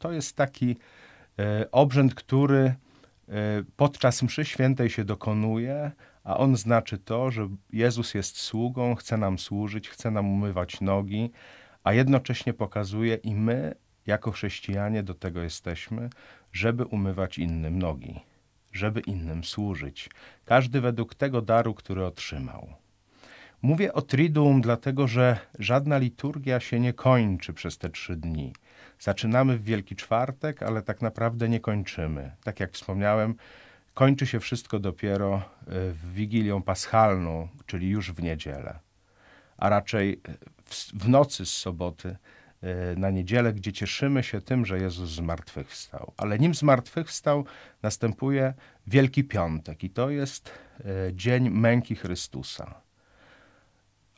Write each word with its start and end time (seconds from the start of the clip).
To 0.00 0.12
jest 0.12 0.36
taki 0.36 0.76
e, 1.38 1.70
obrzęd, 1.70 2.14
który 2.14 2.58
e, 2.58 2.74
podczas 3.76 4.22
mszy 4.22 4.44
świętej 4.44 4.90
się 4.90 5.04
dokonuje, 5.04 5.90
a 6.24 6.36
on 6.36 6.56
znaczy 6.56 6.98
to, 6.98 7.30
że 7.30 7.48
Jezus 7.72 8.14
jest 8.14 8.36
sługą, 8.36 8.94
chce 8.94 9.16
nam 9.16 9.38
służyć, 9.38 9.88
chce 9.88 10.10
nam 10.10 10.32
umywać 10.32 10.80
nogi, 10.80 11.30
a 11.84 11.92
jednocześnie 11.92 12.52
pokazuje 12.52 13.14
i 13.14 13.34
my, 13.34 13.74
jako 14.06 14.30
chrześcijanie, 14.30 15.02
do 15.02 15.14
tego 15.14 15.42
jesteśmy, 15.42 16.10
żeby 16.52 16.84
umywać 16.84 17.38
innym 17.38 17.78
nogi, 17.78 18.20
żeby 18.72 19.00
innym 19.00 19.44
służyć. 19.44 20.10
Każdy 20.44 20.80
według 20.80 21.14
tego 21.14 21.42
daru, 21.42 21.74
który 21.74 22.04
otrzymał. 22.04 22.68
Mówię 23.62 23.92
o 23.92 24.02
Triduum, 24.02 24.60
dlatego 24.60 25.08
że 25.08 25.38
żadna 25.58 25.98
liturgia 25.98 26.60
się 26.60 26.80
nie 26.80 26.92
kończy 26.92 27.52
przez 27.52 27.78
te 27.78 27.90
trzy 27.90 28.16
dni. 28.16 28.52
Zaczynamy 29.00 29.58
w 29.58 29.64
Wielki 29.64 29.96
Czwartek, 29.96 30.62
ale 30.62 30.82
tak 30.82 31.02
naprawdę 31.02 31.48
nie 31.48 31.60
kończymy. 31.60 32.32
Tak 32.44 32.60
jak 32.60 32.72
wspomniałem, 32.72 33.34
kończy 33.94 34.26
się 34.26 34.40
wszystko 34.40 34.78
dopiero 34.78 35.36
e, 35.36 35.42
w 35.92 36.12
Wigilią 36.12 36.62
Paschalną, 36.62 37.48
czyli 37.66 37.88
już 37.88 38.12
w 38.12 38.22
niedzielę. 38.22 38.78
A 39.56 39.68
raczej 39.68 40.20
w, 40.64 40.92
w 40.92 41.08
nocy 41.08 41.46
z 41.46 41.52
soboty 41.52 42.16
e, 42.62 42.96
na 42.96 43.10
niedzielę, 43.10 43.52
gdzie 43.52 43.72
cieszymy 43.72 44.22
się 44.22 44.40
tym, 44.40 44.66
że 44.66 44.78
Jezus 44.78 45.10
zmartwychwstał. 45.10 46.12
Ale 46.16 46.38
nim 46.38 46.54
zmartwychwstał, 46.54 47.44
następuje 47.82 48.54
Wielki 48.86 49.24
Piątek 49.24 49.84
i 49.84 49.90
to 49.90 50.10
jest 50.10 50.50
e, 50.80 50.84
dzień 51.12 51.50
męki 51.50 51.94
Chrystusa. 51.96 52.80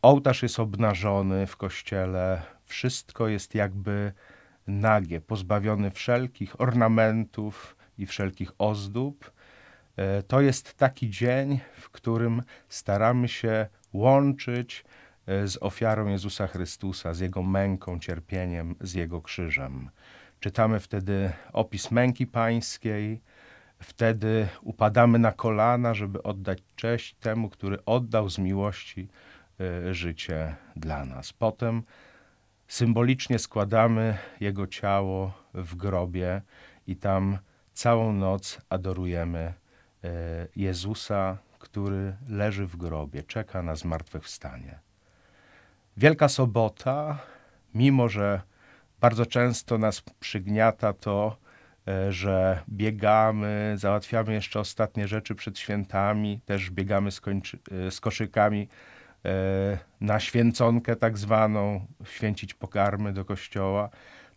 Ołtarz 0.03 0.43
jest 0.43 0.61
obnażony 0.61 1.47
w 1.47 1.57
kościele, 1.57 2.43
wszystko 2.65 3.29
jest 3.29 3.55
jakby 3.55 4.13
nagie, 4.67 5.21
pozbawiony 5.21 5.91
wszelkich 5.91 6.61
ornamentów 6.61 7.77
i 7.99 8.07
wszelkich 8.07 8.53
ozdób. 8.59 9.33
E, 9.97 10.23
to 10.23 10.41
jest 10.41 10.75
taki 10.75 11.11
dzień, 11.11 11.61
w 11.81 11.91
którym 11.91 12.43
staramy 12.69 13.29
się 13.29 13.67
łączyć 13.93 14.85
e, 15.27 15.49
z 15.49 15.63
ofiarą 15.63 16.07
Jezusa 16.07 16.47
Chrystusa, 16.47 17.15
z 17.15 17.21
Jego 17.21 17.43
męką, 17.43 17.99
cierpieniem, 17.99 18.75
z 18.81 18.95
Jego 18.95 19.23
krzyżem. 19.23 19.91
Czytamy 20.41 20.81
wtedy 20.81 21.33
opis 21.53 21.91
męki 21.91 22.27
pańskiej, 22.27 23.23
wtedy 23.83 24.49
upadamy 24.63 25.19
na 25.19 25.33
kolana, 25.33 25.95
żeby 25.95 26.23
oddać 26.23 26.59
cześć 26.77 27.15
temu, 27.15 27.49
który 27.51 27.85
oddał 27.85 28.31
z 28.31 28.39
miłości 28.39 29.09
e, 29.61 29.95
życie 29.95 30.57
dla 30.77 31.05
nas. 31.05 31.33
Potem 31.33 31.83
symbolicznie 32.73 33.39
składamy 33.39 34.19
Jego 34.41 34.67
ciało 34.67 35.33
w 35.55 35.75
grobie 35.75 36.43
i 36.87 36.97
tam 36.97 37.39
całą 37.73 38.13
noc 38.13 38.61
adorujemy 38.69 39.55
E, 40.05 40.49
Jezusa, 40.57 41.39
który 41.59 42.17
leży 42.29 42.67
w 42.67 42.77
grobie, 42.77 43.23
czeka 43.23 43.63
na 43.63 43.77
zmartwychwstanie. 43.77 44.79
Wielka 45.97 46.29
Sobota, 46.29 47.19
mimo 47.75 48.09
że 48.09 48.41
bardzo 49.01 49.27
często 49.27 49.79
nas 49.79 50.01
przygniata 50.01 50.93
to, 50.93 51.37
e, 51.89 52.13
że 52.13 52.63
biegamy, 52.69 53.75
załatwiamy 53.77 54.33
jeszcze 54.33 54.61
ostatnie 54.61 55.09
rzeczy 55.09 55.35
przed 55.35 55.59
świętami, 55.59 56.41
też 56.47 56.71
biegamy 56.71 57.11
z, 57.11 57.21
kończy, 57.21 57.59
e, 57.87 57.91
z 57.91 58.01
koszykami 58.01 58.69
na 60.01 60.21
święconkę 60.21 60.97
tak 60.97 61.19
zwaną, 61.19 61.87
święcić 62.05 62.55
pokarmy 62.55 63.13
do 63.13 63.25
kościoła. 63.25 63.91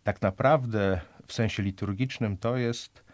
Tak 0.04 0.22
naprawdę 0.22 1.00
w 1.26 1.32
sensie 1.32 1.62
liturgicznym 1.62 2.36
to 2.36 2.56
jest 2.56 3.04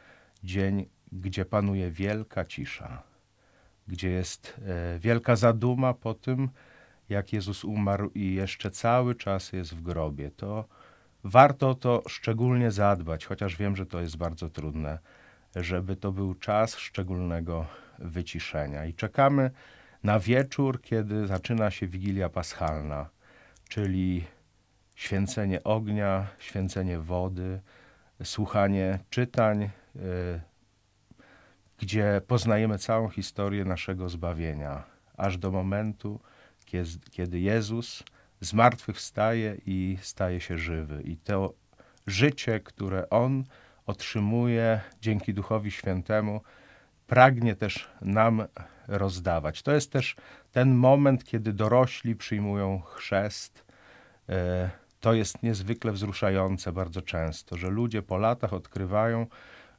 dzień 0.45 0.87
gdzie 1.13 1.45
panuje 1.45 1.91
wielka 1.91 2.45
cisza, 2.45 3.03
gdzie 3.89 4.11
jest 4.11 4.61
e, 4.67 4.99
wielka 4.99 5.37
zaduma 5.37 5.95
po 5.95 6.15
tym, 6.15 6.49
jak 7.09 7.33
Jezus 7.33 7.65
umarł 7.65 8.11
i 8.15 8.35
jeszcze 8.35 8.71
cały 8.71 9.15
czas 9.15 9.53
jest 9.53 9.75
w 9.75 9.83
grobie. 9.83 10.31
To 10.31 10.65
warto 11.25 11.75
to 11.75 12.03
szczególnie 12.09 12.71
zadbać, 12.71 13.27
chociaż 13.27 13.57
wiem, 13.57 13.77
że 13.77 13.87
to 13.87 14.01
jest 14.01 14.17
bardzo 14.17 14.51
trudne, 14.51 14.99
żeby 15.57 15.97
to 15.97 16.13
był 16.13 16.35
czas 16.35 16.77
szczególnego 16.77 17.67
wyciszenia. 17.99 18.85
I 18.85 18.95
czekamy 18.95 19.51
na 20.05 20.21
wieczór, 20.21 20.83
kiedy 20.83 21.27
zaczyna 21.27 21.71
się 21.71 21.87
Wigilia 21.87 22.29
Paschalna, 22.29 23.09
czyli 23.69 24.25
święcenie 24.95 25.65
ognia, 25.65 26.27
święcenie 26.39 26.99
wody, 26.99 27.61
słuchanie 28.25 28.99
czytań, 29.11 29.63
e, 29.63 29.71
gdzie 31.79 32.21
poznajemy 32.27 32.79
całą 32.79 33.09
historię 33.09 33.65
naszego 33.65 34.09
zbawienia, 34.09 34.83
aż 35.17 35.39
do 35.39 35.51
momentu, 35.51 36.21
kiedy 37.11 37.41
Jezus 37.41 38.03
zmartwychwstaje 38.41 39.57
i 39.67 39.99
staje 40.03 40.41
się 40.41 40.59
żywy. 40.59 41.03
I 41.05 41.17
to 41.17 41.55
życie, 42.07 42.61
które 42.61 43.11
On 43.11 43.45
otrzymuje 43.87 44.81
dzięki 45.01 45.35
Duchowi 45.35 45.71
Świętemu, 45.71 46.41
pragnie 47.13 47.57
też 47.57 47.89
nam 48.01 48.45
rozdawać. 48.89 49.63
To 49.63 49.73
jest 49.73 49.93
też 49.93 50.17
ten 50.53 50.75
moment, 50.75 51.25
kiedy 51.25 51.53
dorośli 51.53 52.17
przyjmują 52.17 52.81
chrzest. 52.81 53.65
E, 54.29 54.71
to 55.01 55.15
jest 55.15 55.43
niezwykle 55.43 55.93
wzruszające 55.93 56.73
bardzo 56.73 57.03
często, 57.03 57.57
że 57.57 57.69
ludzie 57.69 58.03
po 58.03 58.17
latach 58.17 58.53
odkrywają, 58.53 59.27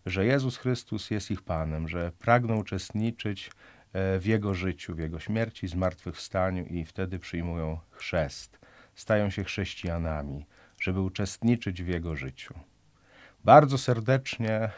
że 0.06 0.26
Jezus 0.26 0.58
Chrystus 0.58 1.12
jest 1.12 1.32
ich 1.32 1.42
Panem, 1.42 1.88
że 1.88 2.12
pragną 2.20 2.58
uczestniczyć 2.58 3.52
e, 3.94 4.20
w 4.20 4.26
Jego 4.26 4.54
życiu, 4.54 4.96
w 4.96 5.00
Jego 5.00 5.20
śmierci, 5.20 5.68
zmartwychwstaniu 5.68 6.66
i 6.66 6.86
wtedy 6.86 7.20
przyjmują 7.20 7.80
chrzest. 7.92 8.60
Stają 8.96 9.30
się 9.30 9.44
chrześcijanami, 9.44 10.46
żeby 10.82 11.02
uczestniczyć 11.02 11.84
w 11.84 11.88
Jego 11.88 12.16
życiu. 12.16 12.54
Bardzo 13.44 13.78
serdecznie 13.78 14.70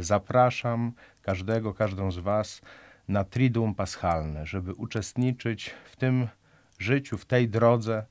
zapraszam 0.00 0.92
każdego, 1.22 1.74
każdą 1.74 2.10
z 2.10 2.18
Was 2.18 2.60
na 3.08 3.24
Triduum 3.24 3.74
Paschalne, 3.74 4.46
żeby 4.46 4.74
uczestniczyć 4.74 5.74
w 5.84 5.96
tym 5.96 6.28
życiu, 6.78 7.18
w 7.18 7.24
tej 7.24 7.48
drodze, 7.48 8.06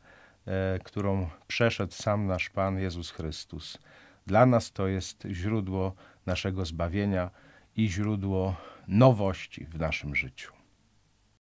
e, 0.48 0.80
którą 0.84 1.30
przeszedł 1.48 1.94
sam 1.94 2.28
nasz 2.28 2.50
Pan 2.50 2.80
Jezus 2.80 3.12
Chrystus. 3.12 3.78
Dla 4.28 4.46
nas 4.46 4.72
to 4.72 4.88
jest 4.88 5.24
źródło 5.32 5.96
naszego 6.26 6.66
zbawienia 6.66 7.30
i 7.76 7.90
źródło 7.90 8.56
nowości 8.88 9.66
w 9.66 9.80
naszym 9.80 10.16
życiu. 10.16 10.59